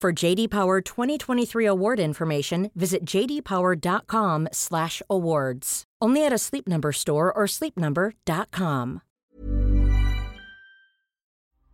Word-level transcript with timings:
For 0.00 0.12
JD 0.12 0.50
Power 0.50 0.80
2023 0.80 1.66
award 1.66 1.98
information, 1.98 2.70
visit 2.76 3.04
jdpower.com/awards. 3.04 5.84
Only 6.00 6.24
at 6.24 6.32
a 6.32 6.38
Sleep 6.38 6.68
Number 6.68 6.92
store 6.92 7.32
or 7.32 7.46
sleepnumber.com. 7.46 9.02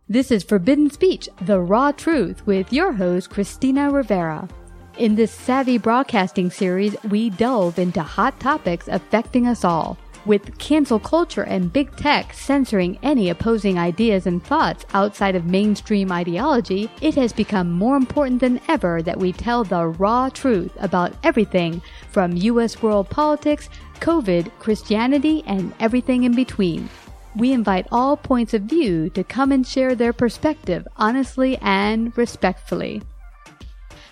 This 0.09 0.31
is 0.31 0.43
Forbidden 0.43 0.89
Speech, 0.89 1.29
the 1.41 1.59
raw 1.59 1.91
truth, 1.91 2.47
with 2.47 2.73
your 2.73 2.93
host, 2.93 3.29
Christina 3.29 3.91
Rivera. 3.91 4.49
In 4.97 5.13
this 5.13 5.31
savvy 5.31 5.77
broadcasting 5.77 6.49
series, 6.49 6.95
we 7.11 7.29
delve 7.29 7.77
into 7.77 8.01
hot 8.01 8.39
topics 8.39 8.87
affecting 8.87 9.45
us 9.45 9.63
all. 9.63 9.99
With 10.25 10.57
cancel 10.57 10.99
culture 10.99 11.43
and 11.43 11.71
big 11.71 11.95
tech 11.95 12.33
censoring 12.33 12.97
any 13.03 13.29
opposing 13.29 13.77
ideas 13.77 14.25
and 14.25 14.43
thoughts 14.43 14.83
outside 14.91 15.35
of 15.35 15.45
mainstream 15.45 16.11
ideology, 16.11 16.89
it 16.99 17.13
has 17.13 17.31
become 17.31 17.71
more 17.71 17.95
important 17.95 18.41
than 18.41 18.59
ever 18.67 19.03
that 19.03 19.19
we 19.19 19.31
tell 19.31 19.63
the 19.63 19.85
raw 19.85 20.29
truth 20.29 20.71
about 20.79 21.13
everything 21.23 21.79
from 22.09 22.35
U.S. 22.37 22.81
world 22.81 23.07
politics, 23.07 23.69
COVID, 23.99 24.49
Christianity, 24.57 25.43
and 25.45 25.73
everything 25.79 26.23
in 26.23 26.33
between. 26.33 26.89
We 27.35 27.51
invite 27.51 27.85
all 27.91 28.17
points 28.17 28.55
of 28.55 28.63
view 28.63 29.11
to 29.11 29.23
come 29.23 29.51
and 29.51 29.67
share 29.67 29.93
their 29.93 30.13
perspective 30.13 30.87
honestly 30.97 31.59
and 31.61 32.17
respectfully. 32.17 33.03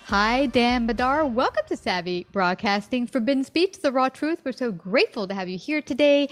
Hi, 0.08 0.44
Dan 0.44 0.86
Brdar. 0.86 1.32
Welcome 1.32 1.64
to 1.66 1.78
Savvy 1.78 2.26
Broadcasting 2.30 3.06
Forbidden 3.06 3.42
Speech, 3.42 3.80
the 3.80 3.90
raw 3.90 4.10
truth. 4.10 4.38
We're 4.44 4.52
so 4.52 4.70
grateful 4.70 5.26
to 5.26 5.32
have 5.32 5.48
you 5.48 5.56
here 5.56 5.80
today. 5.80 6.28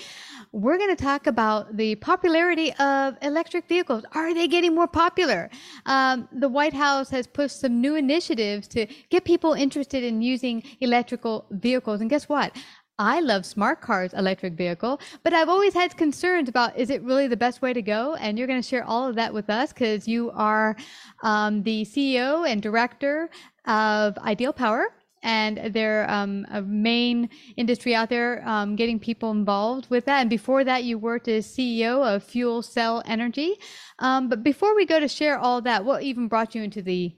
We're 0.53 0.77
going 0.77 0.95
to 0.95 1.03
talk 1.03 1.27
about 1.27 1.75
the 1.79 1.95
popularity 1.95 2.75
of 2.75 3.17
electric 3.23 3.67
vehicles. 3.69 4.05
Are 4.13 4.35
they 4.35 4.47
getting 4.47 4.75
more 4.75 4.87
popular? 4.87 5.49
Um, 5.87 6.29
the 6.33 6.51
White 6.51 6.75
House 6.75 7.09
has 7.09 7.27
pushed 7.27 7.61
some 7.61 7.81
new 7.81 7.95
initiatives 7.95 8.69
to 8.69 8.87
get 9.09 9.25
people 9.25 9.55
interested 9.55 10.05
in 10.05 10.21
using 10.21 10.63
electrical 10.83 11.47
vehicles. 11.51 12.03
And 12.03 12.11
guess 12.11 12.29
what? 12.29 12.55
I 12.99 13.21
love 13.21 13.47
smart 13.47 13.81
cars, 13.81 14.13
electric 14.13 14.55
vehicle, 14.55 15.01
but 15.23 15.33
I've 15.33 15.49
always 15.49 15.75
had 15.75 15.97
concerns 15.97 16.49
about 16.49 16.77
is 16.77 16.91
it 16.91 17.03
really 17.03 17.27
the 17.27 17.37
best 17.37 17.63
way 17.63 17.73
to 17.73 17.83
go? 17.83 18.15
And 18.15 18.39
you're 18.39 18.47
going 18.47 18.61
to 18.61 18.69
share 18.69 18.85
all 18.85 19.09
of 19.09 19.17
that 19.17 19.33
with 19.33 19.49
us 19.51 19.73
because 19.73 20.07
you 20.07 20.31
are 20.33 20.77
um, 21.23 21.63
the 21.63 21.85
CEO 21.85 22.49
and 22.49 22.61
director 22.63 23.31
of 23.67 24.19
Ideal 24.19 24.53
Power. 24.53 24.95
And 25.25 25.73
they're 25.73 26.11
um, 26.11 26.47
a 26.51 26.61
main 26.63 27.31
industry 27.57 27.95
out 27.95 28.09
there 28.09 28.47
um, 28.47 28.75
getting 28.75 28.99
people 28.99 29.31
involved 29.31 29.89
with 29.89 30.05
that. 30.07 30.21
And 30.21 30.29
before 30.29 30.65
that, 30.65 30.83
you 30.83 30.99
worked 30.99 31.29
as 31.29 31.47
CEO 31.47 32.05
of 32.05 32.25
FuelCell 32.25 33.03
Energy. 33.07 33.55
Um, 34.01 34.29
but 34.29 34.43
before 34.43 34.75
we 34.75 34.85
go 34.85 34.99
to 34.99 35.07
share 35.07 35.39
all 35.39 35.63
that, 35.63 35.85
what 35.85 36.03
even 36.03 36.27
brought 36.27 36.57
you 36.57 36.65
into 36.65 36.83
the 36.83 37.15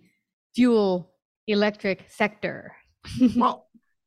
fuel 0.55 1.15
electric 1.47 2.05
sector? 2.11 2.77
well, 3.37 3.64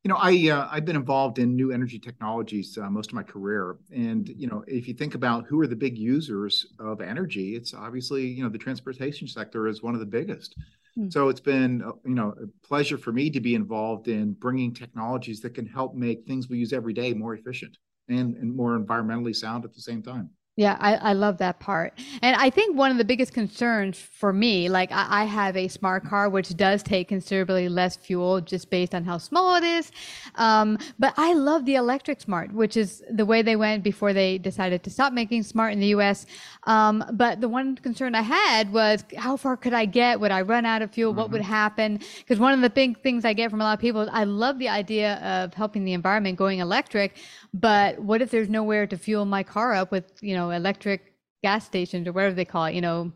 you 0.08 0.14
know, 0.14 0.20
I 0.22 0.50
uh, 0.50 0.70
I've 0.72 0.86
been 0.86 0.96
involved 0.96 1.38
in 1.38 1.54
new 1.54 1.74
energy 1.74 2.00
technologies 2.00 2.78
uh, 2.78 2.90
most 2.90 3.10
of 3.10 3.16
my 3.16 3.24
career, 3.24 3.76
and 3.94 4.30
you 4.30 4.48
know, 4.48 4.64
if 4.66 4.88
you 4.88 4.94
think 4.94 5.16
about 5.16 5.46
who 5.48 5.60
are 5.60 5.68
the 5.68 5.76
big 5.76 5.98
users 5.98 6.66
of 6.80 7.02
energy, 7.02 7.58
it's 7.58 7.74
obviously 7.74 8.26
you 8.26 8.42
know 8.42 8.48
the 8.48 8.58
transportation 8.58 9.28
sector 9.28 9.68
is 9.68 9.84
one 9.84 9.96
of 9.96 10.00
the 10.00 10.06
biggest. 10.06 10.56
Mm. 10.98 11.12
So 11.12 11.28
it's 11.28 11.42
been 11.42 11.82
uh, 11.82 11.92
you 12.06 12.16
know 12.16 12.34
a 12.42 12.66
pleasure 12.66 12.98
for 12.98 13.12
me 13.12 13.30
to 13.32 13.42
be 13.42 13.54
involved 13.54 14.08
in 14.08 14.32
bringing 14.32 14.74
technologies 14.74 15.42
that 15.42 15.54
can 15.54 15.66
help 15.66 15.94
make 15.94 16.26
things 16.26 16.48
we 16.48 16.58
use 16.58 16.72
every 16.72 16.94
day 16.94 17.14
more 17.14 17.34
efficient 17.34 17.78
and, 18.08 18.38
and 18.38 18.56
more 18.56 18.80
environmentally 18.80 19.36
sound 19.36 19.66
at 19.66 19.74
the 19.74 19.82
same 19.82 20.02
time. 20.02 20.30
Yeah, 20.58 20.76
I, 20.80 20.96
I 20.96 21.14
love 21.14 21.38
that 21.38 21.60
part. 21.60 21.94
And 22.24 22.36
I 22.36 22.50
think 22.50 22.76
one 22.76 22.90
of 22.90 22.98
the 22.98 23.06
biggest 23.06 23.32
concerns 23.32 24.00
for 24.00 24.34
me, 24.34 24.70
like 24.70 24.92
I, 24.92 25.22
I, 25.22 25.26
have 25.26 25.56
a 25.56 25.68
smart 25.68 26.04
car, 26.04 26.30
which 26.30 26.58
does 26.58 26.82
take 26.82 27.10
considerably 27.10 27.70
less 27.70 27.96
fuel 27.96 28.42
just 28.42 28.72
based 28.72 28.96
on 28.96 29.04
how 29.04 29.20
small 29.20 29.56
it 29.58 29.64
is. 29.64 29.92
Um, 30.34 30.80
but 30.98 31.14
I 31.16 31.34
love 31.34 31.66
the 31.66 31.76
electric 31.76 32.22
smart, 32.22 32.52
which 32.54 32.76
is 32.76 33.04
the 33.08 33.24
way 33.24 33.44
they 33.44 33.56
went 33.56 33.84
before 33.84 34.14
they 34.14 34.40
decided 34.40 34.82
to 34.86 34.90
stop 34.90 35.14
making 35.14 35.44
smart 35.44 35.74
in 35.74 35.80
the 35.80 35.94
US. 35.98 36.26
Um, 36.64 37.06
but 37.14 37.40
the 37.40 37.48
one 37.48 37.76
concern 37.76 38.16
I 38.16 38.24
had 38.24 38.74
was 38.74 39.06
how 39.16 39.38
far 39.38 39.58
could 39.58 39.74
I 39.74 39.86
get? 39.86 40.20
Would 40.20 40.32
I 40.32 40.42
run 40.42 40.66
out 40.66 40.82
of 40.82 40.90
fuel? 40.90 41.12
Mm-hmm. 41.12 41.20
What 41.20 41.30
would 41.34 41.44
mm-hmm. 41.44 41.52
happen? 41.52 42.00
Because 42.18 42.40
one 42.40 42.54
of 42.54 42.62
the 42.62 42.72
big 42.72 43.00
things 43.02 43.26
I 43.26 43.34
get 43.34 43.52
from 43.52 43.62
a 43.62 43.64
lot 43.64 43.76
of 43.76 43.80
people 43.80 44.02
is 44.02 44.10
I 44.12 44.24
love 44.24 44.58
the 44.58 44.70
idea 44.70 45.18
of 45.18 45.54
helping 45.54 45.86
the 45.86 45.94
environment 45.94 46.36
going 46.36 46.58
electric, 46.58 47.16
but 47.54 48.00
what 48.00 48.24
if 48.24 48.32
there's 48.32 48.50
nowhere 48.50 48.88
to 48.88 48.98
fuel 48.98 49.26
my 49.26 49.44
car 49.44 49.76
up 49.76 49.92
with, 49.92 50.12
you 50.22 50.34
know, 50.34 50.47
electric 50.52 51.14
gas 51.44 51.66
stations 51.66 52.08
or 52.08 52.14
whatever 52.14 52.36
they 52.36 52.46
call 52.46 52.66
it, 52.66 52.76
you 52.76 52.82
know, 52.82 53.12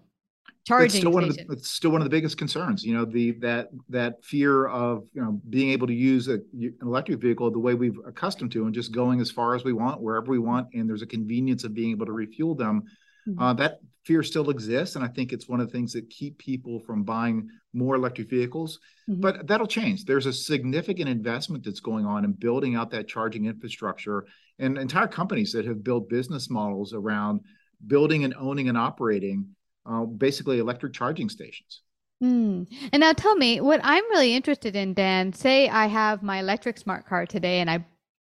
charging 0.67 0.85
it's 0.85 0.97
still, 0.97 1.11
one 1.11 1.23
of 1.23 1.35
the, 1.35 1.45
it's 1.49 1.71
still 1.71 1.91
one 1.91 2.01
of 2.01 2.05
the 2.05 2.09
biggest 2.09 2.37
concerns, 2.37 2.83
you 2.83 2.93
know, 2.93 3.03
the 3.03 3.31
that 3.31 3.69
that 3.89 4.23
fear 4.23 4.67
of, 4.67 5.03
you 5.13 5.21
know, 5.21 5.41
being 5.49 5.71
able 5.71 5.87
to 5.87 5.93
use 5.93 6.27
a, 6.27 6.35
an 6.53 6.75
electric 6.81 7.19
vehicle 7.19 7.49
the 7.49 7.59
way 7.59 7.73
we've 7.73 7.97
accustomed 8.05 8.51
to 8.51 8.65
and 8.65 8.73
just 8.73 8.91
going 8.91 9.19
as 9.19 9.31
far 9.31 9.55
as 9.55 9.63
we 9.63 9.73
want, 9.73 10.01
wherever 10.01 10.29
we 10.29 10.39
want, 10.39 10.67
and 10.73 10.87
there's 10.87 11.01
a 11.01 11.07
convenience 11.07 11.63
of 11.63 11.73
being 11.73 11.91
able 11.91 12.05
to 12.05 12.11
refuel 12.11 12.53
them. 12.53 12.83
Mm-hmm. 13.27 13.41
Uh, 13.41 13.53
that 13.53 13.79
fear 14.03 14.23
still 14.23 14.49
exists, 14.49 14.95
and 14.95 15.05
I 15.05 15.07
think 15.07 15.31
it's 15.31 15.47
one 15.47 15.59
of 15.59 15.67
the 15.67 15.71
things 15.71 15.93
that 15.93 16.09
keep 16.09 16.37
people 16.37 16.79
from 16.79 17.03
buying 17.03 17.49
more 17.73 17.95
electric 17.95 18.29
vehicles. 18.29 18.79
Mm-hmm. 19.09 19.21
But 19.21 19.47
that'll 19.47 19.67
change. 19.67 20.05
There's 20.05 20.25
a 20.25 20.33
significant 20.33 21.09
investment 21.09 21.63
that's 21.63 21.79
going 21.79 22.05
on 22.05 22.23
in 22.25 22.33
building 22.33 22.75
out 22.75 22.91
that 22.91 23.07
charging 23.07 23.45
infrastructure, 23.45 24.25
and 24.59 24.77
entire 24.77 25.07
companies 25.07 25.51
that 25.53 25.65
have 25.65 25.83
built 25.83 26.09
business 26.09 26.49
models 26.49 26.93
around 26.93 27.41
building 27.87 28.23
and 28.23 28.33
owning 28.37 28.69
and 28.69 28.77
operating 28.77 29.47
uh, 29.85 30.05
basically 30.05 30.59
electric 30.59 30.93
charging 30.93 31.29
stations. 31.29 31.81
Mm. 32.23 32.67
And 32.93 32.99
now 32.99 33.13
tell 33.13 33.35
me 33.35 33.61
what 33.61 33.81
I'm 33.83 34.03
really 34.11 34.35
interested 34.35 34.75
in, 34.75 34.93
Dan. 34.93 35.33
Say 35.33 35.67
I 35.67 35.87
have 35.87 36.21
my 36.21 36.39
electric 36.39 36.77
smart 36.77 37.07
car 37.07 37.25
today 37.25 37.61
and 37.61 37.69
I, 37.69 37.83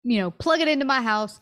you 0.02 0.18
know, 0.18 0.30
plug 0.30 0.60
it 0.60 0.68
into 0.68 0.86
my 0.86 1.02
house 1.02 1.38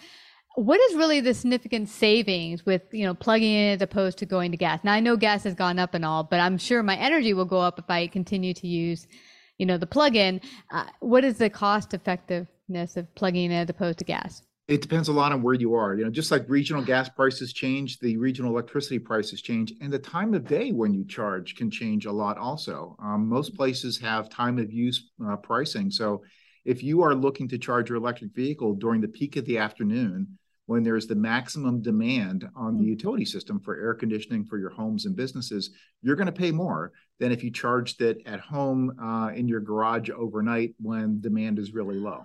what 0.55 0.81
is 0.81 0.97
really 0.97 1.21
the 1.21 1.33
significant 1.33 1.89
savings 1.89 2.67
with 2.67 2.83
you 2.93 3.05
know 3.05 3.15
plugging 3.15 3.53
in 3.53 3.75
as 3.75 3.83
opposed 3.83 4.19
to 4.19 4.27
going 4.27 4.51
to 4.51 4.57
gas 4.57 4.81
now 4.85 4.93
i 4.93 5.01
know 5.01 5.17
gas 5.17 5.45
has 5.45 5.55
gone 5.55 5.79
up 5.79 5.95
and 5.95 6.05
all 6.05 6.23
but 6.23 6.41
i'm 6.41 6.59
sure 6.59 6.83
my 6.83 6.97
energy 6.97 7.33
will 7.33 7.45
go 7.45 7.59
up 7.59 7.79
if 7.79 7.89
i 7.89 8.07
continue 8.07 8.53
to 8.53 8.67
use 8.67 9.07
you 9.59 9.67
know 9.67 9.79
the 9.79 9.87
plug-in 9.87 10.41
uh, 10.73 10.85
what 11.01 11.25
is 11.25 11.39
the 11.39 11.49
cost 11.49 11.95
effectiveness 11.95 12.97
of 12.97 13.13
plugging 13.15 13.47
in 13.47 13.53
as 13.53 13.71
opposed 13.71 13.99
to 13.99 14.05
gas 14.05 14.43
It 14.69 14.81
depends 14.81 15.09
a 15.09 15.13
lot 15.13 15.33
on 15.33 15.43
where 15.43 15.55
you 15.55 15.75
are. 15.75 15.95
You 15.95 16.05
know, 16.05 16.11
just 16.11 16.31
like 16.31 16.45
regional 16.49 16.85
gas 16.85 17.09
prices 17.09 17.53
change, 17.53 17.99
the 17.99 18.17
regional 18.17 18.53
electricity 18.53 18.99
prices 18.99 19.43
change, 19.43 19.73
and 19.81 19.93
the 19.93 19.99
time 19.99 20.35
of 20.35 20.47
day 20.47 20.71
when 20.71 20.95
you 20.95 21.05
charge 21.05 21.57
can 21.57 21.71
change 21.71 22.07
a 22.07 22.13
lot 22.13 22.39
also. 22.39 22.97
Um, 23.03 23.29
most 23.29 23.57
places 23.57 23.99
have 23.99 24.31
time 24.31 24.59
of 24.59 24.73
use 24.73 25.11
uh, 25.27 25.37
pricing. 25.37 25.91
So 25.91 26.23
if 26.65 26.83
you 26.83 27.03
are 27.03 27.15
looking 27.15 27.49
to 27.49 27.59
charge 27.59 27.89
your 27.89 27.99
electric 27.99 28.35
vehicle 28.35 28.75
during 28.75 29.01
the 29.01 29.09
peak 29.09 29.37
of 29.37 29.45
the 29.47 29.59
afternoon, 29.59 30.39
when 30.67 30.83
there's 30.83 31.07
the 31.07 31.15
maximum 31.15 31.83
demand 31.83 32.49
on 32.55 32.77
the 32.77 32.85
mm. 32.85 32.89
utility 32.89 33.25
system 33.25 33.59
for 33.61 33.81
air 33.81 33.95
conditioning 33.95 34.45
for 34.45 34.59
your 34.59 34.71
homes 34.71 35.07
and 35.07 35.17
businesses, 35.17 35.71
you're 36.03 36.17
going 36.17 36.27
to 36.27 36.33
pay 36.33 36.53
more 36.53 36.93
than 37.19 37.33
if 37.33 37.43
you 37.43 37.51
charged 37.51 38.01
it 38.01 38.23
at 38.27 38.41
home 38.41 38.97
uh, 39.03 39.29
in 39.35 39.49
your 39.49 39.61
garage 39.61 40.09
overnight 40.11 40.75
when 40.81 41.21
demand 41.21 41.59
is 41.59 41.75
really 41.75 41.99
low. 41.99 42.25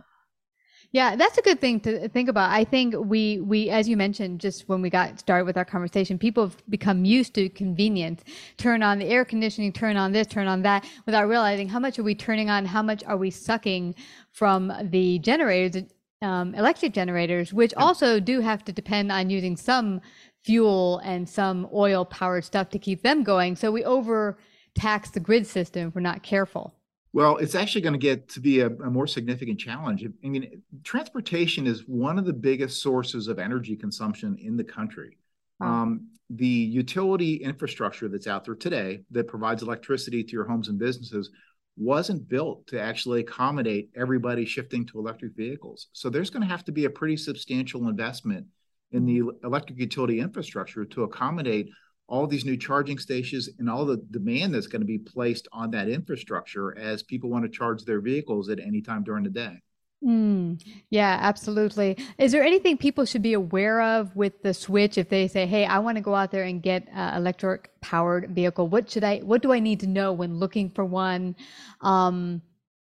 Yeah, 0.91 1.15
that's 1.17 1.37
a 1.37 1.41
good 1.41 1.59
thing 1.59 1.81
to 1.81 2.07
think 2.07 2.29
about. 2.29 2.49
I 2.49 2.63
think 2.63 2.95
we 2.97 3.41
we 3.41 3.69
as 3.69 3.89
you 3.89 3.97
mentioned 3.97 4.39
just 4.39 4.69
when 4.69 4.81
we 4.81 4.89
got 4.89 5.19
started 5.19 5.45
with 5.45 5.57
our 5.57 5.65
conversation, 5.65 6.17
people 6.17 6.45
have 6.45 6.57
become 6.69 7.03
used 7.03 7.33
to 7.35 7.49
convenience. 7.49 8.23
Turn 8.57 8.81
on 8.81 8.99
the 8.99 9.05
air 9.05 9.25
conditioning, 9.25 9.73
turn 9.73 9.97
on 9.97 10.13
this, 10.13 10.27
turn 10.27 10.47
on 10.47 10.61
that 10.61 10.85
without 11.05 11.27
realizing 11.27 11.67
how 11.67 11.79
much 11.79 11.99
are 11.99 12.03
we 12.03 12.15
turning 12.15 12.49
on, 12.49 12.65
how 12.65 12.81
much 12.81 13.03
are 13.03 13.17
we 13.17 13.29
sucking 13.29 13.95
from 14.31 14.71
the 14.81 15.19
generators 15.19 15.83
um, 16.21 16.55
electric 16.55 16.93
generators, 16.93 17.53
which 17.53 17.73
also 17.75 18.19
do 18.19 18.39
have 18.39 18.63
to 18.65 18.71
depend 18.71 19.11
on 19.11 19.29
using 19.29 19.55
some 19.55 20.01
fuel 20.43 20.99
and 20.99 21.27
some 21.27 21.67
oil 21.73 22.05
powered 22.05 22.45
stuff 22.45 22.69
to 22.69 22.79
keep 22.79 23.03
them 23.03 23.23
going. 23.23 23.55
So 23.55 23.71
we 23.71 23.83
overtax 23.83 25.11
the 25.11 25.19
grid 25.19 25.45
system 25.45 25.89
if 25.89 25.95
we're 25.95 26.01
not 26.01 26.23
careful. 26.23 26.76
Well, 27.17 27.37
it's 27.37 27.55
actually 27.55 27.81
going 27.81 27.93
to 27.93 27.97
get 27.97 28.29
to 28.29 28.39
be 28.39 28.59
a, 28.59 28.67
a, 28.67 28.91
more 28.91 29.07
significant 29.07 29.59
challenge. 29.59 30.05
I 30.23 30.27
mean, 30.27 30.61
transportation 30.83 31.65
is 31.65 31.81
one 31.87 32.19
of 32.19 32.25
the 32.25 32.33
biggest 32.33 32.79
sources 32.79 33.27
of 33.27 33.39
energy 33.39 33.75
consumption 33.75 34.37
in 34.39 34.55
the 34.55 34.63
country. 34.63 35.17
Um, 35.59 36.09
the 36.29 36.45
utility 36.45 37.37
infrastructure 37.37 38.07
that's 38.07 38.27
out 38.27 38.45
there 38.45 38.53
today 38.53 39.01
that 39.09 39.27
provides 39.27 39.63
electricity 39.63 40.23
to 40.23 40.31
your 40.31 40.45
homes 40.45 40.67
and 40.67 40.77
businesses 40.77 41.31
wasn't 41.75 42.29
built 42.29 42.67
to 42.67 42.79
actually 42.79 43.21
accommodate 43.21 43.89
everybody 43.95 44.45
shifting 44.45 44.85
to 44.85 44.99
electric 44.99 45.35
vehicles. 45.35 45.87
So 45.93 46.11
there's 46.11 46.29
going 46.29 46.43
to 46.43 46.53
have 46.53 46.65
to 46.65 46.71
be 46.71 46.85
a 46.85 46.89
pretty 46.91 47.17
substantial 47.17 47.87
investment 47.87 48.45
in 48.91 49.07
the 49.07 49.23
electric 49.43 49.79
utility 49.79 50.19
infrastructure 50.19 50.85
to 50.85 51.01
accommodate 51.01 51.71
all 52.07 52.25
these 52.25 52.45
new 52.45 52.57
charging 52.57 52.97
stations 52.97 53.49
and 53.59 53.69
all 53.69 53.85
the 53.85 53.97
demand 54.11 54.53
that's 54.53 54.67
going 54.67 54.81
to 54.81 54.85
be 54.85 54.97
placed 54.97 55.47
on 55.51 55.71
that 55.71 55.89
infrastructure 55.89 56.77
as 56.77 57.03
people 57.03 57.29
want 57.29 57.43
to 57.43 57.49
charge 57.49 57.83
their 57.83 57.99
vehicles 57.99 58.49
at 58.49 58.59
any 58.59 58.81
time 58.81 59.03
during 59.03 59.23
the 59.23 59.29
day. 59.29 59.61
Mm, 60.03 60.61
yeah, 60.91 61.17
absolutely. 61.21 61.97
Is 62.19 62.31
there 62.31 62.43
anything 62.43 62.77
people 62.77 63.03
should 63.03 63.23
be 63.23 63.33
aware 63.33 63.81
of 63.81 64.15
with 64.15 64.43
the 64.43 64.53
switch 64.53 64.97
if 64.97 65.09
they 65.09 65.27
say, 65.27 65.47
"Hey, 65.47 65.65
I 65.65 65.79
want 65.79 65.95
to 65.95 66.01
go 66.01 66.13
out 66.13 66.29
there 66.29 66.43
and 66.43 66.61
get 66.61 66.87
an 66.93 67.17
electric 67.17 67.71
powered 67.81 68.29
vehicle"? 68.29 68.67
What 68.67 68.91
should 68.91 69.03
I? 69.03 69.19
What 69.19 69.41
do 69.41 69.51
I 69.51 69.59
need 69.59 69.79
to 69.79 69.87
know 69.87 70.13
when 70.13 70.37
looking 70.37 70.69
for 70.69 70.85
one, 70.85 71.35
um, 71.81 72.43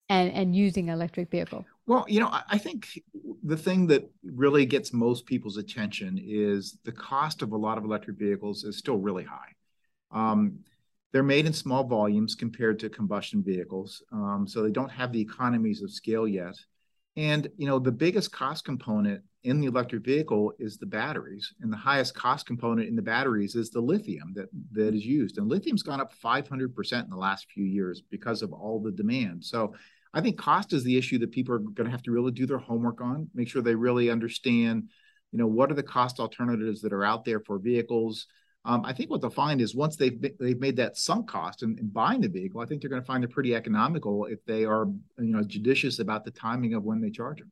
and 0.10 0.32
and 0.32 0.56
using 0.56 0.90
electric 0.90 1.30
vehicle? 1.30 1.66
Well, 1.86 2.06
you 2.08 2.20
know, 2.20 2.30
I 2.50 2.58
think 2.58 2.88
the 3.44 3.58
thing 3.58 3.88
that 3.88 4.10
really 4.24 4.66
gets 4.66 4.94
most 4.94 5.26
people's 5.26 5.58
attention 5.58 6.18
is 6.24 6.78
the 6.86 6.94
cost 6.94 7.42
of 7.42 7.52
a 7.52 7.58
lot 7.58 7.78
of 7.78 7.84
electric 7.84 8.18
vehicles 8.18 8.64
is 8.64 8.78
still 8.78 8.98
really 8.98 9.26
high. 9.26 9.52
Um, 10.12 10.60
they're 11.12 11.24
made 11.24 11.46
in 11.46 11.54
small 11.54 11.84
volumes 11.84 12.36
compared 12.36 12.80
to 12.80 12.90
combustion 12.90 13.44
vehicles, 13.44 14.02
um, 14.12 14.48
so 14.48 14.64
they 14.64 14.72
don't 14.72 14.92
have 14.92 15.12
the 15.12 15.22
economies 15.22 15.82
of 15.82 15.92
scale 15.92 16.28
yet. 16.28 16.56
And 17.16 17.48
you 17.58 17.68
know, 17.68 17.80
the 17.80 17.92
biggest 17.92 18.32
cost 18.32 18.66
component 18.66 19.22
in 19.44 19.60
the 19.60 19.68
electric 19.68 20.04
vehicle 20.04 20.54
is 20.58 20.78
the 20.78 20.86
batteries, 20.86 21.54
and 21.62 21.72
the 21.72 21.78
highest 21.78 22.16
cost 22.16 22.46
component 22.46 22.88
in 22.88 22.96
the 22.96 23.02
batteries 23.02 23.56
is 23.56 23.70
the 23.70 23.82
lithium 23.82 24.34
that 24.36 24.48
that 24.72 24.96
is 24.96 25.06
used. 25.06 25.38
And 25.38 25.48
lithium's 25.48 25.84
gone 25.84 26.02
up 26.02 26.14
500% 26.24 27.04
in 27.04 27.10
the 27.10 27.16
last 27.16 27.48
few 27.52 27.66
years 27.66 28.02
because 28.10 28.42
of 28.42 28.54
all 28.54 28.80
the 28.80 28.92
demand. 28.92 29.44
So 29.44 29.74
I 30.14 30.22
think 30.22 30.38
cost 30.38 30.74
is 30.74 30.84
the 30.84 30.98
issue 30.98 31.20
that 31.20 31.32
people 31.32 31.56
are 31.56 31.60
going 31.60 31.86
to 31.86 31.92
have 31.92 32.04
to 32.04 32.12
really 32.12 32.32
do 32.32 32.46
their 32.46 32.60
homework 32.60 33.02
on, 33.02 33.30
make 33.34 33.50
sure 33.50 33.62
they 33.62 33.76
really 33.76 34.10
understand, 34.10 34.90
you 35.32 35.40
know, 35.40 35.48
what 35.48 35.72
are 35.72 35.76
the 35.76 35.84
cost 35.84 36.20
alternatives 36.20 36.82
that 36.82 36.94
are 36.94 37.04
out 37.04 37.26
there 37.26 37.40
for 37.40 37.58
vehicles 37.58 38.28
um, 38.66 38.86
I 38.86 38.94
think 38.94 39.10
what 39.10 39.20
they'll 39.22 39.30
find 39.30 39.60
is 39.60 39.76
once 39.76 39.98
they've 39.98 40.20
they've 40.40 40.60
made 40.60 40.78
that 40.78 40.98
sunk 40.98 41.28
cost 41.28 41.64
in, 41.64 41.78
in 41.80 41.88
buying 41.90 42.22
the 42.22 42.30
vehicle, 42.30 42.62
I 42.62 42.66
think 42.66 42.82
they're 42.82 42.90
going 42.90 43.02
to 43.02 43.06
find 43.06 43.24
it 43.24 43.30
pretty 43.30 43.56
economical 43.56 44.26
if 44.26 44.44
they 44.46 44.64
are 44.64 44.88
you 45.18 45.36
know 45.36 45.44
judicious 45.44 46.00
about 46.00 46.24
the 46.24 46.32
timing 46.32 46.74
of 46.74 46.84
when 46.84 47.02
they 47.02 47.10
charge 47.10 47.40
them. 47.40 47.52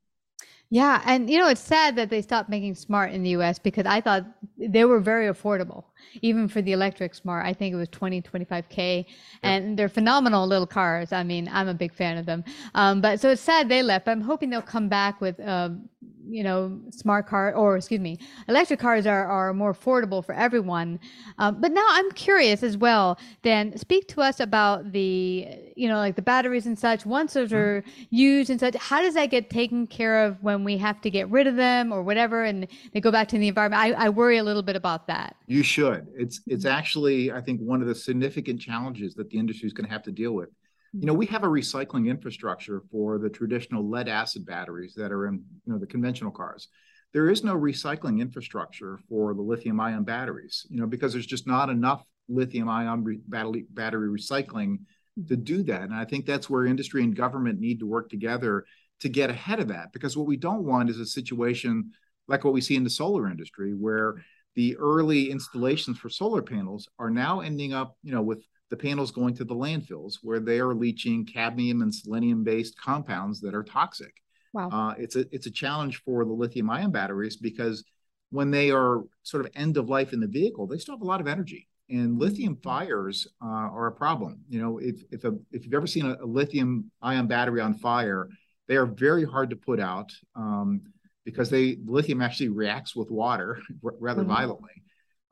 Yeah, 0.69 1.01
and 1.05 1.29
you 1.29 1.37
know 1.37 1.49
it's 1.49 1.61
sad 1.61 1.97
that 1.97 2.09
they 2.09 2.21
stopped 2.21 2.49
making 2.49 2.75
smart 2.75 3.11
in 3.11 3.23
the 3.23 3.31
U.S. 3.31 3.59
because 3.59 3.85
I 3.85 3.99
thought 3.99 4.25
they 4.57 4.85
were 4.85 5.01
very 5.01 5.27
affordable, 5.27 5.83
even 6.21 6.47
for 6.47 6.61
the 6.61 6.71
electric 6.71 7.13
smart. 7.13 7.45
I 7.45 7.53
think 7.53 7.73
it 7.73 7.77
was 7.77 7.89
20, 7.89 8.21
25k, 8.21 9.05
and 9.43 9.77
they're 9.77 9.89
phenomenal 9.89 10.47
little 10.47 10.67
cars. 10.67 11.11
I 11.11 11.23
mean, 11.23 11.49
I'm 11.51 11.67
a 11.67 11.73
big 11.73 11.93
fan 11.93 12.17
of 12.17 12.25
them. 12.25 12.43
Um, 12.75 13.01
but 13.01 13.19
so 13.19 13.29
it's 13.29 13.41
sad 13.41 13.69
they 13.69 13.83
left. 13.83 14.05
but 14.05 14.11
I'm 14.11 14.21
hoping 14.21 14.49
they'll 14.49 14.61
come 14.61 14.89
back 14.89 15.21
with 15.21 15.39
um, 15.39 15.89
you 16.31 16.43
know, 16.43 16.79
smart 16.89 17.27
car 17.27 17.53
or 17.53 17.75
excuse 17.75 17.99
me, 17.99 18.17
electric 18.47 18.79
cars 18.79 19.05
are, 19.05 19.25
are 19.27 19.53
more 19.53 19.73
affordable 19.73 20.23
for 20.23 20.33
everyone. 20.33 20.99
Um, 21.37 21.59
but 21.59 21.71
now 21.71 21.85
I'm 21.89 22.09
curious 22.11 22.63
as 22.63 22.77
well. 22.77 23.19
then 23.41 23.77
speak 23.77 24.07
to 24.09 24.21
us 24.21 24.39
about 24.39 24.91
the, 24.91 25.47
you 25.75 25.87
know, 25.89 25.97
like 25.97 26.15
the 26.15 26.21
batteries 26.21 26.65
and 26.65 26.77
such. 26.77 27.05
Once 27.05 27.33
those 27.33 27.51
are 27.51 27.83
used 28.09 28.49
and 28.49 28.59
such, 28.59 28.75
how 28.75 29.01
does 29.01 29.13
that 29.15 29.29
get 29.29 29.49
taken 29.49 29.87
care 29.87 30.25
of 30.25 30.41
when 30.41 30.63
we 30.63 30.77
have 30.77 31.01
to 31.01 31.09
get 31.09 31.29
rid 31.29 31.47
of 31.47 31.55
them 31.55 31.91
or 31.91 32.01
whatever, 32.01 32.43
and 32.43 32.67
they 32.93 33.01
go 33.01 33.11
back 33.11 33.27
to 33.29 33.37
the 33.37 33.47
environment? 33.47 33.81
I, 33.81 34.05
I 34.05 34.09
worry 34.09 34.37
a 34.37 34.43
little 34.43 34.63
bit 34.63 34.75
about 34.75 35.07
that. 35.07 35.35
You 35.47 35.63
should. 35.63 35.90
It's 36.15 36.41
it's 36.47 36.65
mm-hmm. 36.65 36.77
actually 36.77 37.31
I 37.31 37.41
think 37.41 37.61
one 37.61 37.81
of 37.81 37.87
the 37.87 37.95
significant 37.95 38.59
challenges 38.59 39.13
that 39.15 39.29
the 39.29 39.37
industry 39.37 39.67
is 39.67 39.73
going 39.73 39.87
to 39.87 39.91
have 39.91 40.03
to 40.03 40.11
deal 40.11 40.33
with 40.33 40.49
you 40.93 41.05
know, 41.05 41.13
mm-hmm. 41.13 41.19
we 41.19 41.25
have 41.27 41.43
a 41.43 41.47
recycling 41.47 42.09
infrastructure 42.09 42.81
for 42.91 43.17
the 43.17 43.29
traditional 43.29 43.89
lead 43.89 44.09
acid 44.09 44.45
batteries 44.45 44.93
that 44.95 45.11
are 45.11 45.27
in, 45.27 45.35
you 45.65 45.73
know, 45.73 45.79
the 45.79 45.87
conventional 45.87 46.31
cars. 46.31 46.67
There 47.13 47.29
is 47.29 47.43
no 47.43 47.55
recycling 47.55 48.19
infrastructure 48.19 48.99
for 49.09 49.33
the 49.33 49.41
lithium 49.41 49.79
ion 49.79 50.03
batteries, 50.03 50.65
you 50.69 50.79
know, 50.79 50.87
because 50.87 51.13
there's 51.13 51.25
just 51.25 51.47
not 51.47 51.69
enough 51.69 52.03
lithium 52.27 52.69
ion 52.69 53.03
re- 53.03 53.21
battery, 53.27 53.65
battery 53.69 54.09
recycling 54.09 54.79
to 55.27 55.35
mm-hmm. 55.35 55.43
do 55.43 55.63
that. 55.63 55.83
And 55.83 55.93
I 55.93 56.05
think 56.05 56.25
that's 56.25 56.49
where 56.49 56.65
industry 56.65 57.03
and 57.03 57.15
government 57.15 57.59
need 57.59 57.79
to 57.79 57.87
work 57.87 58.09
together 58.09 58.65
to 58.99 59.09
get 59.09 59.29
ahead 59.29 59.59
of 59.59 59.69
that. 59.69 59.93
Because 59.93 60.17
what 60.17 60.27
we 60.27 60.37
don't 60.37 60.63
want 60.63 60.89
is 60.89 60.99
a 60.99 61.05
situation 61.05 61.91
like 62.27 62.43
what 62.43 62.53
we 62.53 62.61
see 62.61 62.75
in 62.75 62.83
the 62.83 62.89
solar 62.89 63.29
industry, 63.29 63.73
where 63.73 64.23
the 64.55 64.75
early 64.77 65.31
installations 65.31 65.97
for 65.97 66.09
solar 66.09 66.41
panels 66.41 66.87
are 66.99 67.09
now 67.09 67.39
ending 67.39 67.73
up, 67.73 67.95
you 68.03 68.11
know, 68.11 68.21
with 68.21 68.43
the 68.69 68.77
panels 68.77 69.11
going 69.11 69.33
to 69.35 69.43
the 69.43 69.55
landfills 69.55 70.15
where 70.21 70.39
they 70.39 70.59
are 70.59 70.73
leaching 70.73 71.25
cadmium 71.25 71.81
and 71.81 71.93
selenium 71.93 72.43
based 72.43 72.79
compounds 72.79 73.41
that 73.41 73.53
are 73.53 73.63
toxic. 73.63 74.15
Wow. 74.53 74.69
Uh, 74.69 74.95
it's 74.97 75.15
a 75.15 75.25
it's 75.31 75.45
a 75.45 75.51
challenge 75.51 76.01
for 76.03 76.25
the 76.25 76.31
lithium 76.31 76.69
ion 76.69 76.91
batteries 76.91 77.37
because 77.37 77.83
when 78.31 78.49
they 78.49 78.71
are 78.71 79.03
sort 79.23 79.45
of 79.45 79.51
end 79.55 79.77
of 79.77 79.89
life 79.89 80.13
in 80.13 80.19
the 80.19 80.27
vehicle, 80.27 80.67
they 80.67 80.77
still 80.77 80.95
have 80.95 81.01
a 81.01 81.05
lot 81.05 81.21
of 81.21 81.27
energy. 81.27 81.67
And 81.89 82.17
lithium 82.17 82.55
mm-hmm. 82.55 82.61
fires 82.61 83.27
uh, 83.43 83.47
are 83.47 83.87
a 83.87 83.91
problem. 83.91 84.39
You 84.49 84.61
know, 84.61 84.77
if 84.79 85.03
if 85.11 85.23
a, 85.25 85.33
if 85.51 85.65
you've 85.65 85.73
ever 85.73 85.87
seen 85.87 86.05
a, 86.05 86.17
a, 86.21 86.25
lithium 86.25 86.91
ion 87.01 87.27
battery 87.27 87.61
on 87.61 87.73
fire, 87.73 88.29
they 88.67 88.77
are 88.77 88.85
very 88.85 89.25
hard 89.25 89.49
to 89.49 89.57
put 89.57 89.79
out 89.79 90.11
um, 90.35 90.81
because 91.25 91.49
they 91.49 91.77
lithium 91.85 92.21
actually 92.21 92.49
reacts 92.49 92.95
with 92.95 93.11
water 93.11 93.59
rather 93.81 94.21
mm-hmm. 94.21 94.31
violently. 94.31 94.71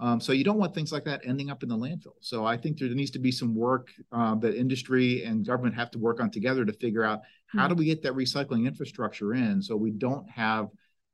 Um, 0.01 0.21
so 0.21 0.31
you 0.31 0.45
don't 0.45 0.57
want 0.57 0.73
things 0.73 0.93
like 0.93 1.03
that 1.05 1.21
ending 1.25 1.49
up 1.49 1.61
in 1.61 1.67
the 1.67 1.75
landfill. 1.75 2.15
So 2.21 2.45
I 2.45 2.55
think 2.55 2.77
there 2.77 2.87
needs 2.89 3.11
to 3.11 3.19
be 3.19 3.33
some 3.33 3.53
work 3.53 3.89
uh, 4.13 4.35
that 4.35 4.55
industry 4.55 5.25
and 5.25 5.45
government 5.45 5.75
have 5.75 5.91
to 5.91 5.99
work 5.99 6.21
on 6.21 6.31
together 6.31 6.63
to 6.63 6.71
figure 6.71 7.03
out 7.03 7.19
how 7.47 7.67
do 7.67 7.73
hmm. 7.73 7.79
we 7.79 7.85
get 7.85 8.01
that 8.03 8.13
recycling 8.13 8.65
infrastructure 8.65 9.33
in 9.33 9.61
so 9.61 9.75
we 9.75 9.91
don't 9.91 10.29
have 10.29 10.69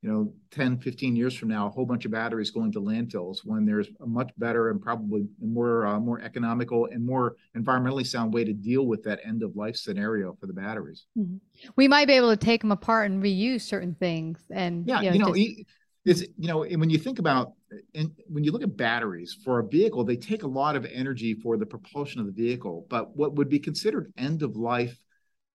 you 0.05 0.11
know 0.11 0.31
10 0.51 0.77
15 0.77 1.15
years 1.15 1.35
from 1.35 1.49
now 1.49 1.65
a 1.65 1.69
whole 1.69 1.85
bunch 1.85 2.05
of 2.05 2.11
batteries 2.11 2.51
going 2.51 2.71
to 2.71 2.79
landfills 2.79 3.39
when 3.43 3.65
there's 3.65 3.87
a 4.01 4.05
much 4.05 4.29
better 4.37 4.69
and 4.69 4.79
probably 4.79 5.27
more 5.41 5.87
uh, 5.87 5.99
more 5.99 6.21
economical 6.21 6.85
and 6.91 7.03
more 7.03 7.35
environmentally 7.57 8.05
sound 8.05 8.31
way 8.31 8.43
to 8.43 8.53
deal 8.53 8.85
with 8.85 9.01
that 9.03 9.19
end 9.25 9.41
of 9.41 9.55
life 9.55 9.75
scenario 9.75 10.37
for 10.39 10.45
the 10.45 10.53
batteries 10.53 11.07
mm-hmm. 11.17 11.37
we 11.75 11.87
might 11.87 12.05
be 12.05 12.13
able 12.13 12.29
to 12.29 12.37
take 12.37 12.61
them 12.61 12.71
apart 12.71 13.09
and 13.09 13.23
reuse 13.23 13.61
certain 13.61 13.95
things 13.95 14.39
and 14.51 14.87
yeah 14.87 15.01
you 15.01 15.17
know, 15.17 15.33
you 15.33 15.49
know 15.49 15.55
just 16.05 16.21
is 16.21 16.27
you 16.37 16.47
know 16.47 16.59
when 16.59 16.91
you 16.91 16.99
think 16.99 17.17
about 17.17 17.53
and 17.95 18.11
when 18.27 18.43
you 18.43 18.51
look 18.51 18.61
at 18.61 18.77
batteries 18.77 19.35
for 19.43 19.57
a 19.57 19.67
vehicle 19.67 20.03
they 20.03 20.15
take 20.15 20.43
a 20.43 20.47
lot 20.47 20.75
of 20.75 20.85
energy 20.85 21.33
for 21.33 21.57
the 21.57 21.65
propulsion 21.65 22.21
of 22.21 22.27
the 22.27 22.31
vehicle 22.31 22.85
but 22.91 23.17
what 23.17 23.33
would 23.33 23.49
be 23.49 23.57
considered 23.57 24.13
end 24.17 24.43
of 24.43 24.55
life 24.55 24.99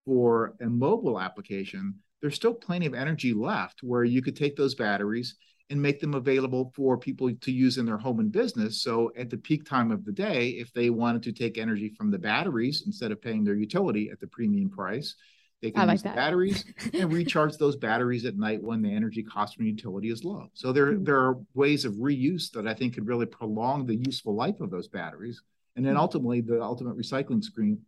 for 0.04 0.56
a 0.60 0.66
mobile 0.66 1.20
application 1.20 1.94
there's 2.20 2.34
still 2.34 2.54
plenty 2.54 2.86
of 2.86 2.94
energy 2.94 3.32
left 3.32 3.82
where 3.82 4.04
you 4.04 4.22
could 4.22 4.36
take 4.36 4.56
those 4.56 4.74
batteries 4.74 5.36
and 5.70 5.80
make 5.80 6.00
them 6.00 6.14
available 6.14 6.72
for 6.74 6.98
people 6.98 7.32
to 7.32 7.52
use 7.52 7.78
in 7.78 7.86
their 7.86 7.98
home 7.98 8.20
and 8.20 8.32
business 8.32 8.82
so 8.82 9.12
at 9.16 9.30
the 9.30 9.38
peak 9.38 9.64
time 9.64 9.90
of 9.90 10.04
the 10.04 10.12
day 10.12 10.48
if 10.50 10.72
they 10.72 10.90
wanted 10.90 11.22
to 11.22 11.32
take 11.32 11.58
energy 11.58 11.88
from 11.96 12.10
the 12.10 12.18
batteries 12.18 12.84
instead 12.86 13.12
of 13.12 13.22
paying 13.22 13.44
their 13.44 13.54
utility 13.54 14.10
at 14.10 14.20
the 14.20 14.26
premium 14.26 14.68
price 14.68 15.14
They 15.62 15.70
can 15.70 15.86
like 15.86 15.96
use 15.96 16.02
batteries 16.02 16.64
and 16.94 17.12
recharge 17.12 17.56
those 17.56 17.76
batteries 17.76 18.24
at 18.24 18.36
night 18.36 18.62
when 18.62 18.82
the 18.82 18.92
energy 18.92 19.22
cost 19.22 19.56
from 19.56 19.66
utility 19.66 20.10
is 20.10 20.24
low. 20.24 20.48
So 20.54 20.72
there, 20.72 20.92
mm-hmm. 20.92 21.04
there 21.04 21.18
are 21.18 21.38
ways 21.54 21.84
of 21.84 21.94
reuse 21.94 22.50
that 22.52 22.66
I 22.66 22.74
think 22.74 22.94
could 22.94 23.06
really 23.06 23.26
prolong 23.26 23.86
the 23.86 23.96
useful 23.96 24.34
life 24.34 24.60
of 24.60 24.70
those 24.70 24.88
batteries. 24.88 25.42
And 25.76 25.84
then 25.84 25.94
mm-hmm. 25.94 26.00
ultimately, 26.00 26.40
the 26.40 26.62
ultimate 26.62 26.96
recycling 26.96 27.44
screen, 27.44 27.78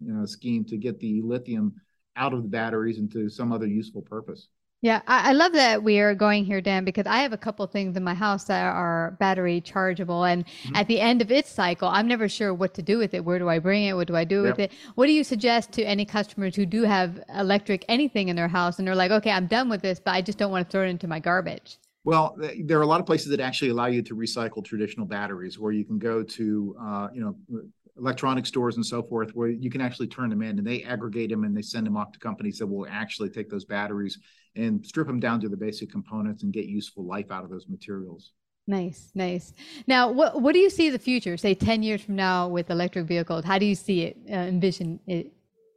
you 0.00 0.12
know, 0.12 0.24
scheme 0.24 0.64
to 0.66 0.76
get 0.76 0.98
the 1.00 1.20
lithium 1.20 1.74
out 2.16 2.32
of 2.32 2.42
the 2.42 2.48
batteries 2.48 2.98
into 2.98 3.28
some 3.28 3.52
other 3.52 3.66
useful 3.66 4.02
purpose. 4.02 4.48
Yeah, 4.82 5.00
I, 5.06 5.30
I, 5.30 5.32
love 5.32 5.52
that 5.54 5.82
we 5.82 6.00
are 6.00 6.14
going 6.14 6.44
here, 6.44 6.60
Dan, 6.60 6.84
because 6.84 7.06
I 7.06 7.18
have 7.18 7.32
a 7.32 7.38
couple 7.38 7.66
things 7.66 7.96
in 7.96 8.04
my 8.04 8.12
house 8.12 8.44
that 8.44 8.62
are 8.62 9.16
battery 9.18 9.60
chargeable. 9.62 10.24
And 10.24 10.44
mm-hmm. 10.46 10.76
at 10.76 10.86
the 10.86 11.00
end 11.00 11.22
of 11.22 11.32
its 11.32 11.50
cycle, 11.50 11.88
I'm 11.88 12.06
never 12.06 12.28
sure 12.28 12.52
what 12.52 12.74
to 12.74 12.82
do 12.82 12.98
with 12.98 13.14
it. 13.14 13.24
Where 13.24 13.38
do 13.38 13.48
I 13.48 13.58
bring 13.58 13.84
it? 13.84 13.94
What 13.94 14.06
do 14.06 14.14
I 14.14 14.24
do 14.24 14.42
yep. 14.42 14.52
with 14.52 14.58
it? 14.58 14.72
What 14.94 15.06
do 15.06 15.12
you 15.12 15.24
suggest 15.24 15.72
to 15.72 15.82
any 15.82 16.04
customers 16.04 16.54
who 16.54 16.66
do 16.66 16.82
have 16.82 17.20
electric 17.34 17.86
anything 17.88 18.28
in 18.28 18.36
their 18.36 18.48
house 18.48 18.78
and 18.78 18.86
they're 18.86 18.94
like, 18.94 19.10
okay, 19.10 19.30
I'm 19.30 19.46
done 19.46 19.70
with 19.70 19.80
this, 19.80 19.98
but 19.98 20.12
I 20.12 20.20
just 20.20 20.36
don't 20.36 20.50
want 20.50 20.68
to 20.68 20.70
throw 20.70 20.84
it 20.84 20.90
into 20.90 21.08
my 21.08 21.20
garbage? 21.20 21.78
Well, 22.04 22.38
there 22.38 22.78
are 22.78 22.82
a 22.82 22.86
lot 22.86 23.00
of 23.00 23.06
places 23.06 23.30
that 23.30 23.40
actually 23.40 23.70
allow 23.70 23.86
you 23.86 24.02
to 24.02 24.14
recycle 24.14 24.64
traditional 24.64 25.06
batteries, 25.06 25.58
where 25.58 25.72
you 25.72 25.84
can 25.84 25.98
go 25.98 26.22
to, 26.22 26.76
uh, 26.80 27.08
you 27.12 27.20
know, 27.20 27.62
electronic 27.98 28.46
stores 28.46 28.76
and 28.76 28.84
so 28.84 29.02
forth 29.02 29.30
where 29.34 29.48
you 29.48 29.70
can 29.70 29.80
actually 29.80 30.06
turn 30.06 30.30
them 30.30 30.42
in 30.42 30.58
and 30.58 30.66
they 30.66 30.82
aggregate 30.82 31.30
them 31.30 31.44
and 31.44 31.56
they 31.56 31.62
send 31.62 31.86
them 31.86 31.96
off 31.96 32.12
to 32.12 32.18
companies 32.18 32.58
that 32.58 32.66
will 32.66 32.86
actually 32.90 33.30
take 33.30 33.48
those 33.48 33.64
batteries 33.64 34.18
and 34.54 34.84
strip 34.84 35.06
them 35.06 35.20
down 35.20 35.40
to 35.40 35.48
the 35.48 35.56
basic 35.56 35.90
components 35.90 36.42
and 36.42 36.52
get 36.52 36.66
useful 36.66 37.04
life 37.04 37.30
out 37.30 37.44
of 37.44 37.50
those 37.50 37.66
materials. 37.68 38.32
Nice, 38.66 39.12
nice. 39.14 39.54
Now, 39.86 40.10
what 40.10 40.42
what 40.42 40.52
do 40.52 40.58
you 40.58 40.70
see 40.70 40.90
the 40.90 40.98
future? 40.98 41.36
Say 41.36 41.54
ten 41.54 41.84
years 41.84 42.02
from 42.02 42.16
now 42.16 42.48
with 42.48 42.68
electric 42.68 43.06
vehicles, 43.06 43.44
how 43.44 43.58
do 43.58 43.66
you 43.66 43.76
see 43.76 44.02
it? 44.02 44.16
Uh, 44.28 44.34
envision 44.34 44.98
it 45.06 45.32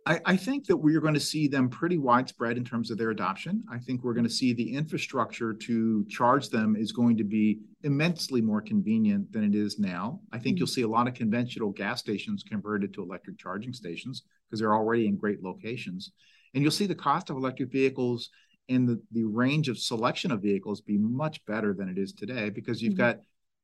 I, 0.05 0.21
I, 0.25 0.37
think 0.37 0.65
that 0.67 0.77
we're 0.77 1.01
going 1.01 1.13
to 1.13 1.19
see 1.19 1.47
them 1.47 1.69
pretty 1.69 1.97
widespread 1.97 2.57
in 2.57 2.63
terms 2.63 2.89
of 2.89 2.97
their 2.97 3.09
adoption. 3.09 3.63
I 3.71 3.77
think 3.77 4.03
we're 4.03 4.13
going 4.13 4.25
to 4.25 4.29
see 4.29 4.53
the 4.53 4.73
infrastructure 4.73 5.53
to 5.53 6.05
charge 6.05 6.49
them 6.49 6.75
is 6.75 6.91
going 6.91 7.17
to 7.17 7.23
be 7.23 7.59
immensely 7.83 8.41
more 8.41 8.61
convenient 8.61 9.31
than 9.31 9.43
it 9.43 9.55
is 9.55 9.77
now. 9.77 10.21
I 10.31 10.37
think 10.37 10.55
mm-hmm. 10.55 10.59
you'll 10.59 10.67
see 10.67 10.81
a 10.83 10.87
lot 10.87 11.07
of 11.07 11.13
conventional 11.13 11.71
gas 11.71 11.99
stations 11.99 12.43
converted 12.43 12.93
to 12.93 13.03
electric 13.03 13.37
charging 13.37 13.73
stations 13.73 14.23
because 14.49 14.59
they're 14.59 14.75
already 14.75 15.07
in 15.07 15.17
great 15.17 15.43
locations. 15.43 16.11
And 16.53 16.63
you'll 16.63 16.71
see 16.71 16.87
the 16.87 16.95
cost 16.95 17.29
of 17.29 17.37
electric 17.37 17.71
vehicles 17.71 18.29
and 18.69 18.87
the, 18.87 19.01
the 19.11 19.25
range 19.25 19.69
of 19.69 19.77
selection 19.77 20.31
of 20.31 20.41
vehicles 20.41 20.81
be 20.81 20.97
much 20.97 21.43
better 21.45 21.73
than 21.73 21.89
it 21.89 21.97
is 21.97 22.13
today 22.13 22.49
because 22.49 22.81
you've 22.81 22.93
mm-hmm. 22.93 23.17
got 23.17 23.19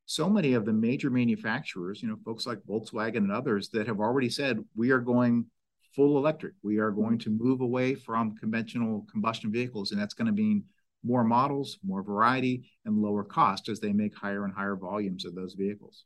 so 0.06 0.30
many 0.30 0.54
of 0.54 0.64
the 0.64 0.72
major 0.72 1.10
manufacturers, 1.10 2.00
you 2.00 2.08
know, 2.08 2.16
folks 2.24 2.46
like 2.46 2.58
Volkswagen 2.68 3.16
and 3.16 3.32
others 3.32 3.70
that 3.70 3.88
have 3.88 3.98
already 3.98 4.28
said 4.28 4.64
we 4.76 4.90
are 4.90 5.00
going 5.00 5.46
full 5.96 6.18
electric. 6.18 6.52
We 6.62 6.78
are 6.78 6.90
going 6.90 7.18
to 7.20 7.30
move 7.30 7.62
away 7.62 7.94
from 7.94 8.36
conventional 8.36 9.06
combustion 9.10 9.50
vehicles, 9.50 9.90
and 9.90 10.00
that's 10.00 10.14
going 10.14 10.26
to 10.26 10.32
mean 10.32 10.62
more 11.02 11.24
models, 11.24 11.78
more 11.82 12.02
variety, 12.02 12.70
and 12.84 13.00
lower 13.00 13.24
cost 13.24 13.68
as 13.68 13.80
they 13.80 13.92
make 13.92 14.14
higher 14.14 14.44
and 14.44 14.52
higher 14.52 14.76
volumes 14.76 15.24
of 15.24 15.34
those 15.34 15.54
vehicles. 15.54 16.04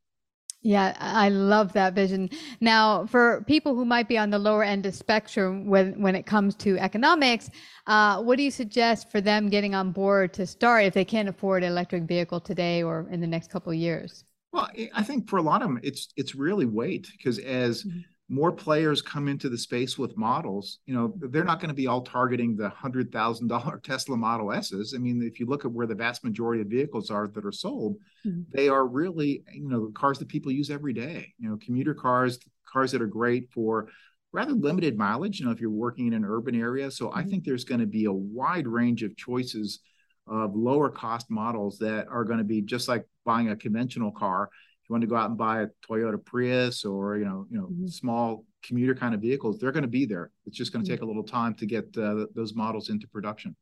Yeah, 0.62 0.94
I 1.00 1.30
love 1.30 1.73
that 1.73 1.94
vision. 1.94 2.28
Now, 2.61 3.06
for 3.06 3.42
people 3.47 3.75
who 3.75 3.87
might 3.87 4.09
be 4.09 4.18
on 4.18 4.28
the 4.28 4.38
lower 4.38 4.62
end 4.62 4.85
of 4.85 4.94
spectrum 4.94 5.66
when 5.66 6.00
when 6.02 6.14
it 6.14 6.26
comes 6.26 6.54
to 6.56 6.78
economics, 6.78 7.49
uh, 7.87 8.23
what 8.23 8.37
do 8.37 8.42
you 8.42 8.50
suggest 8.50 9.11
for 9.11 9.23
them 9.23 9.49
getting 9.49 9.75
on 9.75 9.90
board 9.90 10.35
to 10.35 10.47
start 10.47 10.85
if 10.85 10.92
they 10.92 11.04
can't 11.04 11.30
afford 11.30 11.64
an 11.64 11.70
electric 11.70 12.02
vehicle 12.02 12.40
today 12.40 12.82
or 12.82 13.09
in 13.11 13.20
the 13.20 13.26
next 13.26 13.50
couple 13.50 13.73
of 13.73 13.78
years? 13.78 14.25
Well, 14.52 14.68
I 14.94 15.02
think 15.02 15.30
for 15.30 15.38
a 15.38 15.42
lot 15.42 15.62
of 15.62 15.68
them, 15.68 15.80
it's 15.82 16.09
it's 16.16 16.35
really 16.35 16.66
wait 16.66 17.09
because 17.16 17.38
as 17.38 17.85
mm-hmm 17.85 18.00
more 18.31 18.53
players 18.53 19.03
come 19.03 19.27
into 19.27 19.49
the 19.49 19.59
space 19.59 19.99
with 19.99 20.17
models, 20.17 20.79
you 20.87 20.95
know, 20.95 21.13
they're 21.17 21.43
not 21.43 21.59
going 21.59 21.69
to 21.69 21.75
be 21.75 21.89
all 21.89 22.03
targeting 22.03 22.57
the 22.57 22.69
hundred 22.69 23.11
thousand 23.11 23.49
dollar 23.49 23.79
Tesla 23.85 24.17
Model 24.17 24.53
S's. 24.53 24.95
I 24.95 24.99
mean, 24.99 25.21
if 25.21 25.41
you 25.41 25.47
look 25.47 25.65
at 25.65 25.73
where 25.73 25.89
the 25.89 25.97
vast 25.97 26.23
majority 26.23 26.63
of 26.63 26.69
vehicles 26.69 27.11
are 27.11 27.27
that 27.27 27.45
are 27.45 27.51
sold, 27.51 27.97
mm-hmm. 28.25 28.43
they 28.55 28.69
are 28.69 28.87
really, 28.87 29.43
you 29.53 29.69
know, 29.69 29.91
cars 29.95 30.21
that 30.21 30.29
people 30.29 30.53
use 30.53 30.71
every 30.71 30.93
day. 30.93 31.35
You 31.41 31.51
know, 31.51 31.59
commuter 31.61 31.93
cars, 31.93 32.39
cars 32.73 32.93
that 32.93 33.03
are 33.03 33.09
great 33.09 33.51
for 33.53 33.89
rather 34.33 34.53
limited 34.53 34.97
mileage. 34.97 35.41
You 35.41 35.47
know, 35.47 35.53
if 35.53 35.61
you're 35.61 35.69
working 35.69 36.07
in 36.07 36.15
an 36.15 36.25
urban 36.25 36.55
area, 36.55 36.89
so 36.93 37.09
mm-hmm. 37.09 37.19
I 37.19 37.25
think 37.25 37.43
there's 37.43 37.65
going 37.65 37.81
to 37.81 37.87
be 37.87 38.05
a 38.05 38.13
wide 38.13 38.69
range 38.69 39.03
of 39.03 39.17
choices 39.17 39.81
of 40.29 40.55
lower 40.55 40.89
cost 40.89 41.33
models 41.33 41.79
that 41.79 42.07
are 42.07 42.23
going 42.23 42.39
to 42.39 42.45
be 42.45 42.63
just 42.63 42.87
like 42.87 43.05
buying 43.25 43.51
a 43.51 43.57
conventional 43.57 44.13
car 44.13 44.51
you 44.90 44.94
want 44.94 45.02
to 45.02 45.06
go 45.06 45.14
out 45.14 45.28
and 45.28 45.38
buy 45.38 45.62
a 45.62 45.68
Toyota 45.88 46.23
Prius 46.23 46.85
or 46.85 47.16
you 47.16 47.25
know 47.25 47.47
you 47.49 47.59
know 47.59 47.66
mm-hmm. 47.66 47.87
small 47.87 48.44
commuter 48.62 48.94
kind 48.94 49.14
of 49.14 49.20
vehicles, 49.20 49.59
they're 49.59 49.73
going 49.73 49.85
to 49.85 49.88
be 49.88 50.04
there. 50.04 50.30
It's 50.47 50.56
just 50.56 50.73
going 50.73 50.85
to 50.85 50.90
mm-hmm. 50.90 50.97
take 50.97 51.02
a 51.02 51.06
little 51.06 51.23
time 51.23 51.54
to 51.54 51.66
get 51.66 51.97
uh, 51.97 52.26
those 52.35 52.54
models 52.54 52.90
into 52.90 53.06
production. 53.09 53.56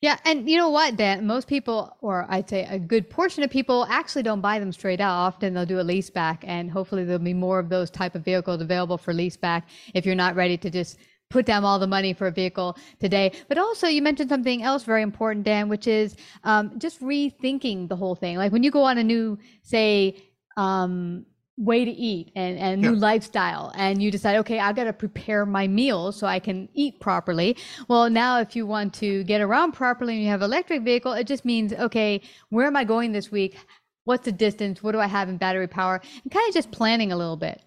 Yeah, 0.00 0.16
and 0.24 0.48
you 0.48 0.56
know 0.56 0.70
what, 0.70 0.96
Dan? 0.96 1.26
Most 1.26 1.46
people, 1.46 1.94
or 2.00 2.26
I'd 2.30 2.48
say 2.48 2.64
a 2.64 2.78
good 2.78 3.10
portion 3.10 3.44
of 3.44 3.50
people, 3.50 3.86
actually 3.90 4.22
don't 4.22 4.40
buy 4.40 4.58
them 4.58 4.72
straight 4.72 5.00
out. 5.00 5.12
Often 5.12 5.52
they'll 5.52 5.66
do 5.66 5.78
a 5.78 5.82
lease 5.82 6.08
back, 6.08 6.42
and 6.46 6.70
hopefully 6.70 7.04
there'll 7.04 7.22
be 7.22 7.34
more 7.34 7.58
of 7.58 7.68
those 7.68 7.90
type 7.90 8.14
of 8.14 8.24
vehicles 8.24 8.62
available 8.62 8.96
for 8.96 9.12
lease 9.12 9.36
back 9.36 9.68
if 9.92 10.06
you're 10.06 10.14
not 10.14 10.34
ready 10.34 10.56
to 10.56 10.70
just 10.70 10.98
put 11.28 11.46
down 11.46 11.64
all 11.64 11.78
the 11.78 11.86
money 11.86 12.12
for 12.12 12.26
a 12.26 12.30
vehicle 12.30 12.76
today. 12.98 13.32
But 13.48 13.58
also, 13.58 13.86
you 13.86 14.02
mentioned 14.02 14.30
something 14.30 14.62
else 14.62 14.84
very 14.84 15.02
important, 15.02 15.44
Dan, 15.44 15.68
which 15.68 15.86
is 15.86 16.16
um, 16.44 16.78
just 16.78 17.00
rethinking 17.00 17.88
the 17.88 17.96
whole 17.96 18.14
thing. 18.14 18.36
Like 18.36 18.52
when 18.52 18.62
you 18.62 18.70
go 18.70 18.82
on 18.82 18.98
a 18.98 19.04
new, 19.04 19.38
say, 19.62 20.16
um, 20.60 21.24
way 21.56 21.84
to 21.84 21.90
eat 21.90 22.32
and, 22.34 22.58
and 22.58 22.80
new 22.80 22.94
lifestyle. 23.08 23.72
And 23.74 24.02
you 24.02 24.10
decide 24.10 24.36
okay 24.36 24.58
i've 24.58 24.76
got 24.76 24.84
to 24.84 24.92
prepare 24.92 25.44
my 25.46 25.66
meals 25.66 26.16
so 26.16 26.26
i 26.26 26.38
can 26.38 26.68
eat 26.74 27.00
properly. 27.00 27.56
Well 27.88 28.10
now 28.10 28.40
if 28.40 28.56
you 28.56 28.66
want 28.66 28.94
to 28.94 29.24
get 29.24 29.40
around 29.40 29.72
properly 29.72 30.14
and 30.14 30.22
you 30.22 30.28
have 30.28 30.42
electric 30.42 30.82
vehicle 30.82 31.12
it 31.12 31.26
just 31.26 31.44
means 31.44 31.72
okay 31.72 32.20
where 32.48 32.66
am 32.66 32.76
i 32.76 32.84
going 32.84 33.12
this 33.12 33.30
week? 33.30 33.56
What's 34.04 34.24
the 34.24 34.32
distance? 34.32 34.82
What 34.82 34.92
do 34.92 35.00
i 35.00 35.06
have 35.06 35.28
in 35.28 35.36
battery 35.36 35.68
power? 35.68 36.00
And 36.22 36.32
kind 36.32 36.48
of 36.48 36.54
just 36.54 36.70
planning 36.70 37.12
a 37.12 37.16
little 37.16 37.36
bit. 37.36 37.60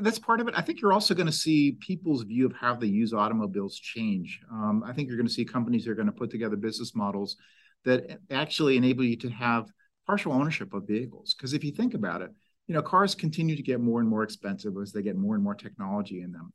That's 0.00 0.20
part 0.20 0.40
of 0.40 0.46
it. 0.46 0.54
I 0.56 0.62
think 0.62 0.80
you're 0.80 0.92
also 0.92 1.12
going 1.12 1.26
to 1.26 1.32
see 1.32 1.72
people's 1.80 2.22
view 2.22 2.46
of 2.46 2.52
how 2.52 2.76
they 2.76 2.86
use 2.86 3.12
automobiles 3.12 3.76
change. 3.80 4.40
Um, 4.48 4.84
I 4.86 4.92
think 4.92 5.08
you're 5.08 5.16
going 5.16 5.26
to 5.26 5.32
see 5.32 5.44
companies 5.44 5.84
that 5.84 5.90
are 5.90 5.96
going 5.96 6.06
to 6.06 6.12
put 6.12 6.30
together 6.30 6.54
business 6.54 6.94
models 6.94 7.36
that 7.84 8.20
actually 8.30 8.76
enable 8.76 9.02
you 9.02 9.16
to 9.16 9.28
have 9.30 9.72
partial 10.06 10.32
ownership 10.32 10.72
of 10.74 10.86
vehicles. 10.86 11.34
Because 11.34 11.52
if 11.52 11.64
you 11.64 11.72
think 11.72 11.94
about 11.94 12.22
it, 12.22 12.30
you 12.66 12.74
know, 12.74 12.82
cars 12.82 13.14
continue 13.14 13.56
to 13.56 13.62
get 13.62 13.80
more 13.80 14.00
and 14.00 14.08
more 14.08 14.22
expensive 14.22 14.74
as 14.80 14.92
they 14.92 15.02
get 15.02 15.16
more 15.16 15.34
and 15.34 15.42
more 15.42 15.54
technology 15.54 16.22
in 16.22 16.32
them. 16.32 16.52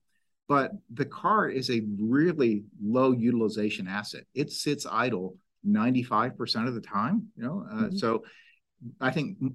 But 0.47 0.71
the 0.93 1.05
car 1.05 1.49
is 1.49 1.69
a 1.69 1.81
really 1.99 2.63
low 2.81 3.11
utilization 3.11 3.87
asset. 3.87 4.23
It 4.33 4.51
sits 4.51 4.85
idle 4.89 5.37
95% 5.67 6.67
of 6.67 6.73
the 6.73 6.81
time, 6.81 7.27
you 7.35 7.43
know. 7.43 7.65
Uh, 7.69 7.75
mm-hmm. 7.75 7.97
So 7.97 8.23
I 9.01 9.11
think, 9.11 9.37
you 9.41 9.51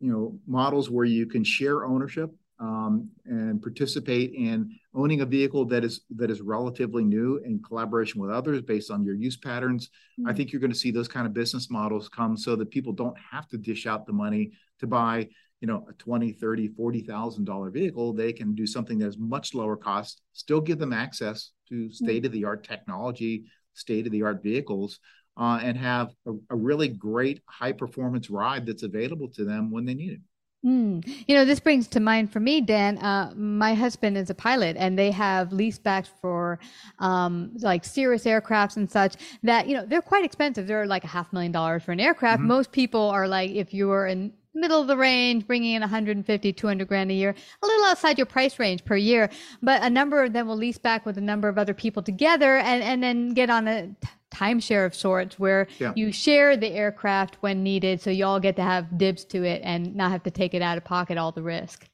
know, 0.00 0.38
models 0.46 0.90
where 0.90 1.04
you 1.04 1.26
can 1.26 1.42
share 1.42 1.84
ownership 1.84 2.30
um, 2.60 3.10
and 3.24 3.60
participate 3.60 4.32
in 4.34 4.78
owning 4.94 5.22
a 5.22 5.26
vehicle 5.26 5.64
that 5.64 5.84
is 5.84 6.02
that 6.16 6.30
is 6.30 6.40
relatively 6.40 7.04
new 7.04 7.38
in 7.44 7.62
collaboration 7.62 8.20
with 8.20 8.30
others 8.30 8.60
based 8.60 8.90
on 8.90 9.04
your 9.04 9.14
use 9.14 9.36
patterns 9.36 9.88
mm-hmm. 10.18 10.28
i 10.28 10.32
think 10.32 10.52
you're 10.52 10.60
going 10.60 10.72
to 10.72 10.78
see 10.78 10.90
those 10.90 11.08
kind 11.08 11.26
of 11.26 11.32
business 11.32 11.70
models 11.70 12.08
come 12.08 12.36
so 12.36 12.56
that 12.56 12.70
people 12.70 12.92
don't 12.92 13.16
have 13.30 13.48
to 13.48 13.56
dish 13.56 13.86
out 13.86 14.06
the 14.06 14.12
money 14.12 14.50
to 14.78 14.86
buy 14.86 15.26
you 15.62 15.68
know 15.68 15.86
a 15.88 15.92
20 15.94 16.32
30 16.32 16.68
40 16.68 17.00
thousand 17.02 17.44
dollar 17.44 17.70
vehicle. 17.70 18.12
They 18.12 18.34
can 18.34 18.54
do 18.54 18.66
something 18.66 18.98
that 18.98 19.06
is 19.06 19.16
much 19.16 19.54
lower 19.54 19.76
cost 19.76 20.20
still 20.34 20.60
give 20.60 20.78
them 20.78 20.92
access 20.92 21.52
to 21.68 21.90
state 21.90 22.26
of 22.26 22.32
the 22.32 22.44
art 22.44 22.64
technology 22.64 23.44
state 23.72 24.04
of 24.04 24.12
the 24.12 24.22
art 24.22 24.42
vehicles 24.42 24.98
uh, 25.38 25.60
and 25.62 25.78
have 25.78 26.10
a, 26.26 26.32
a 26.50 26.56
really 26.56 26.88
great 26.88 27.40
high 27.46 27.72
performance 27.72 28.28
ride 28.28 28.66
that's 28.66 28.82
available 28.82 29.28
to 29.28 29.44
them 29.44 29.70
when 29.70 29.86
they 29.86 29.94
need 29.94 30.12
it 30.12 30.20
Mm. 30.64 31.04
You 31.26 31.34
know, 31.34 31.44
this 31.44 31.58
brings 31.58 31.88
to 31.88 32.00
mind 32.00 32.32
for 32.32 32.38
me, 32.38 32.60
Dan. 32.60 32.98
Uh, 32.98 33.32
my 33.34 33.74
husband 33.74 34.16
is 34.16 34.30
a 34.30 34.34
pilot, 34.34 34.76
and 34.78 34.96
they 34.96 35.10
have 35.10 35.52
lease 35.52 35.78
backs 35.78 36.08
for 36.20 36.60
um, 37.00 37.50
like 37.58 37.84
Cirrus 37.84 38.24
aircrafts 38.24 38.76
and 38.76 38.88
such. 38.88 39.16
That 39.42 39.66
you 39.66 39.74
know, 39.74 39.84
they're 39.84 40.02
quite 40.02 40.24
expensive. 40.24 40.68
They're 40.68 40.86
like 40.86 41.02
a 41.02 41.08
half 41.08 41.32
million 41.32 41.50
dollars 41.50 41.82
for 41.82 41.90
an 41.90 41.98
aircraft. 41.98 42.40
Mm-hmm. 42.40 42.48
Most 42.48 42.70
people 42.70 43.10
are 43.10 43.26
like, 43.26 43.50
if 43.50 43.74
you're 43.74 44.06
in 44.06 44.32
middle 44.54 44.80
of 44.80 44.86
the 44.86 44.96
range, 44.96 45.46
bringing 45.46 45.74
in 45.74 45.80
150, 45.80 46.52
200 46.52 46.86
grand 46.86 47.10
a 47.10 47.14
year, 47.14 47.34
a 47.62 47.66
little 47.66 47.86
outside 47.86 48.18
your 48.18 48.26
price 48.26 48.58
range 48.58 48.84
per 48.84 48.96
year. 48.96 49.30
But 49.62 49.82
a 49.82 49.90
number 49.90 50.22
of 50.22 50.32
them 50.32 50.46
will 50.46 50.56
lease 50.56 50.78
back 50.78 51.06
with 51.06 51.18
a 51.18 51.22
number 51.22 51.48
of 51.48 51.58
other 51.58 51.74
people 51.74 52.02
together, 52.02 52.58
and 52.58 52.82
and 52.84 53.02
then 53.02 53.34
get 53.34 53.50
on 53.50 53.66
a 53.66 53.90
timeshare 54.32 54.86
of 54.86 54.94
sorts 54.94 55.38
where 55.38 55.66
yeah. 55.78 55.92
you 55.94 56.10
share 56.12 56.56
the 56.56 56.68
aircraft 56.68 57.36
when 57.40 57.62
needed 57.62 58.00
so 58.00 58.10
you 58.10 58.24
all 58.24 58.40
get 58.40 58.56
to 58.56 58.62
have 58.62 58.98
dibs 58.98 59.24
to 59.24 59.44
it 59.44 59.60
and 59.64 59.94
not 59.94 60.10
have 60.10 60.22
to 60.22 60.30
take 60.30 60.54
it 60.54 60.62
out 60.62 60.78
of 60.78 60.84
pocket 60.84 61.18
all 61.18 61.32
the 61.32 61.42
risk 61.42 61.88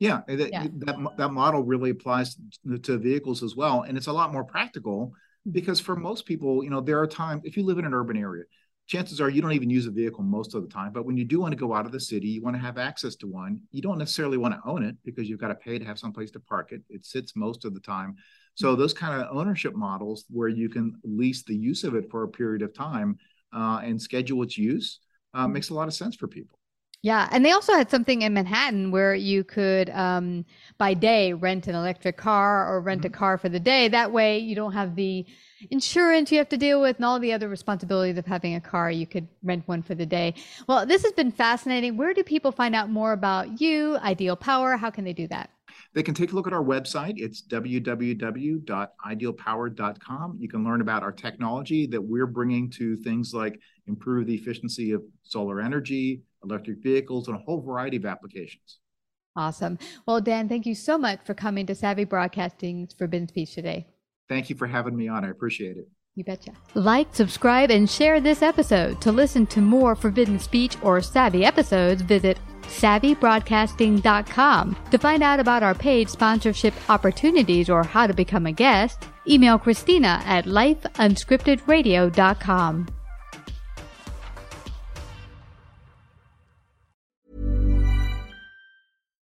yeah, 0.00 0.20
that, 0.26 0.50
yeah. 0.52 0.66
that, 0.78 0.96
that 1.16 1.28
model 1.30 1.62
really 1.62 1.90
applies 1.90 2.36
to 2.82 2.98
vehicles 2.98 3.42
as 3.42 3.56
well 3.56 3.82
and 3.82 3.96
it's 3.96 4.06
a 4.06 4.12
lot 4.12 4.32
more 4.32 4.44
practical 4.44 5.12
because 5.52 5.80
for 5.80 5.96
most 5.96 6.26
people 6.26 6.64
you 6.64 6.70
know 6.70 6.80
there 6.80 7.00
are 7.00 7.06
times 7.06 7.42
if 7.44 7.56
you 7.56 7.64
live 7.64 7.78
in 7.78 7.84
an 7.84 7.94
urban 7.94 8.16
area 8.16 8.44
chances 8.86 9.20
are 9.20 9.30
you 9.30 9.40
don't 9.40 9.52
even 9.52 9.70
use 9.70 9.86
a 9.86 9.90
vehicle 9.90 10.22
most 10.22 10.54
of 10.54 10.62
the 10.62 10.68
time 10.68 10.92
but 10.92 11.04
when 11.06 11.16
you 11.16 11.24
do 11.24 11.40
want 11.40 11.52
to 11.52 11.56
go 11.56 11.74
out 11.74 11.86
of 11.86 11.92
the 11.92 12.00
city 12.00 12.28
you 12.28 12.42
want 12.42 12.54
to 12.54 12.60
have 12.60 12.78
access 12.78 13.14
to 13.16 13.26
one 13.26 13.60
you 13.70 13.80
don't 13.80 13.98
necessarily 13.98 14.36
want 14.36 14.54
to 14.54 14.60
own 14.68 14.82
it 14.82 14.96
because 15.04 15.28
you've 15.28 15.40
got 15.40 15.48
to 15.48 15.54
pay 15.54 15.78
to 15.78 15.84
have 15.84 15.98
someplace 15.98 16.30
to 16.30 16.40
park 16.40 16.72
it 16.72 16.82
it 16.88 17.04
sits 17.04 17.34
most 17.36 17.64
of 17.64 17.74
the 17.74 17.80
time 17.80 18.16
So 18.54 18.76
those 18.76 18.92
kind 18.92 19.20
of 19.20 19.36
ownership 19.36 19.74
models 19.74 20.24
where 20.28 20.48
you 20.48 20.68
can 20.68 20.98
lease 21.02 21.42
the 21.42 21.56
use 21.56 21.84
of 21.84 21.94
it 21.94 22.10
for 22.10 22.22
a 22.22 22.28
period 22.28 22.62
of 22.62 22.72
time 22.72 23.18
uh, 23.52 23.80
and 23.82 24.00
schedule 24.00 24.42
its 24.42 24.56
use 24.56 25.00
uh, 25.34 25.48
makes 25.48 25.70
a 25.70 25.74
lot 25.74 25.88
of 25.88 25.94
sense 25.94 26.14
for 26.16 26.28
people. 26.28 26.58
Yeah, 27.04 27.28
and 27.32 27.44
they 27.44 27.52
also 27.52 27.74
had 27.74 27.90
something 27.90 28.22
in 28.22 28.32
Manhattan 28.32 28.90
where 28.90 29.14
you 29.14 29.44
could, 29.44 29.90
um, 29.90 30.46
by 30.78 30.94
day, 30.94 31.34
rent 31.34 31.66
an 31.66 31.74
electric 31.74 32.16
car 32.16 32.66
or 32.66 32.80
rent 32.80 33.02
mm-hmm. 33.02 33.12
a 33.14 33.18
car 33.18 33.36
for 33.36 33.50
the 33.50 33.60
day. 33.60 33.88
That 33.88 34.10
way, 34.10 34.38
you 34.38 34.54
don't 34.54 34.72
have 34.72 34.96
the 34.96 35.26
insurance 35.70 36.32
you 36.32 36.38
have 36.38 36.48
to 36.48 36.56
deal 36.56 36.80
with 36.80 36.96
and 36.96 37.04
all 37.04 37.20
the 37.20 37.34
other 37.34 37.50
responsibilities 37.50 38.16
of 38.16 38.24
having 38.24 38.54
a 38.54 38.60
car. 38.60 38.90
You 38.90 39.06
could 39.06 39.28
rent 39.42 39.68
one 39.68 39.82
for 39.82 39.94
the 39.94 40.06
day. 40.06 40.32
Well, 40.66 40.86
this 40.86 41.02
has 41.02 41.12
been 41.12 41.30
fascinating. 41.30 41.98
Where 41.98 42.14
do 42.14 42.24
people 42.24 42.52
find 42.52 42.74
out 42.74 42.88
more 42.88 43.12
about 43.12 43.60
you, 43.60 43.98
Ideal 43.98 44.34
Power? 44.34 44.78
How 44.78 44.90
can 44.90 45.04
they 45.04 45.12
do 45.12 45.28
that? 45.28 45.50
They 45.94 46.02
can 46.02 46.14
take 46.14 46.32
a 46.32 46.34
look 46.34 46.48
at 46.48 46.52
our 46.52 46.64
website. 46.64 47.14
It's 47.16 47.40
www.idealpower.com. 47.42 50.36
You 50.40 50.48
can 50.48 50.64
learn 50.64 50.80
about 50.80 51.04
our 51.04 51.12
technology 51.12 51.86
that 51.86 52.02
we're 52.02 52.26
bringing 52.26 52.68
to 52.70 52.96
things 52.96 53.32
like 53.32 53.60
improve 53.86 54.26
the 54.26 54.34
efficiency 54.34 54.90
of 54.90 55.04
solar 55.22 55.60
energy, 55.60 56.22
electric 56.42 56.82
vehicles, 56.82 57.28
and 57.28 57.36
a 57.36 57.40
whole 57.40 57.60
variety 57.60 57.96
of 57.96 58.06
applications. 58.06 58.80
Awesome. 59.36 59.78
Well, 60.06 60.20
Dan, 60.20 60.48
thank 60.48 60.66
you 60.66 60.74
so 60.74 60.98
much 60.98 61.20
for 61.24 61.34
coming 61.34 61.66
to 61.66 61.74
Savvy 61.74 62.04
Broadcasting's 62.04 62.92
Forbidden 62.92 63.28
Speech 63.28 63.54
today. 63.54 63.86
Thank 64.28 64.50
you 64.50 64.56
for 64.56 64.66
having 64.66 64.96
me 64.96 65.08
on. 65.08 65.24
I 65.24 65.30
appreciate 65.30 65.76
it. 65.76 65.88
You 66.16 66.22
betcha. 66.22 66.52
Like, 66.74 67.12
subscribe, 67.12 67.70
and 67.70 67.90
share 67.90 68.20
this 68.20 68.42
episode. 68.42 69.00
To 69.00 69.10
listen 69.10 69.46
to 69.48 69.60
more 69.60 69.96
Forbidden 69.96 70.38
Speech 70.38 70.76
or 70.82 71.02
Savvy 71.02 71.44
episodes, 71.44 72.02
visit 72.02 72.38
savvybroadcasting.com. 72.68 74.76
To 74.90 74.98
find 74.98 75.22
out 75.22 75.40
about 75.40 75.62
our 75.62 75.74
paid 75.74 76.10
sponsorship 76.10 76.74
opportunities 76.90 77.70
or 77.70 77.82
how 77.82 78.06
to 78.06 78.12
become 78.14 78.44
a 78.46 78.52
guest, 78.52 79.04
email 79.28 79.58
Christina 79.58 80.22
at 80.26 80.44
lifeunscriptedradio.com. 80.46 82.86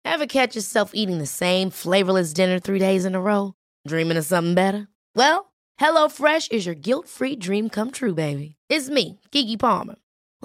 Ever 0.04 0.26
catch 0.26 0.56
yourself 0.56 0.92
eating 0.94 1.18
the 1.18 1.26
same 1.26 1.68
flavorless 1.68 2.32
dinner 2.32 2.58
three 2.58 2.78
days 2.78 3.04
in 3.04 3.14
a 3.14 3.20
row? 3.20 3.52
Dreaming 3.86 4.16
of 4.16 4.24
something 4.24 4.54
better? 4.54 4.88
Well, 5.14 5.52
HelloFresh 5.78 6.52
is 6.52 6.64
your 6.64 6.74
guilt 6.74 7.06
free 7.06 7.36
dream 7.36 7.68
come 7.68 7.90
true, 7.90 8.14
baby. 8.14 8.56
It's 8.70 8.88
me, 8.88 9.20
Keke 9.30 9.58
Palmer. 9.58 9.96